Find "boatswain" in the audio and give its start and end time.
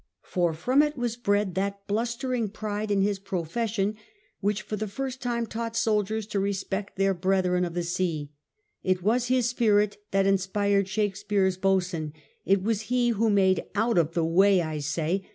11.57-12.13